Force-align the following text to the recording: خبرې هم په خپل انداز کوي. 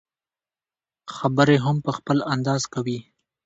خبرې 1.15 1.57
هم 1.65 1.77
په 1.85 1.91
خپل 1.97 2.17
انداز 2.33 2.63
کوي. 2.73 2.99